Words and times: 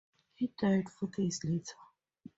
He 0.33 0.47
died 0.59 0.89
four 0.89 1.09
days 1.15 1.41
later. 1.43 1.75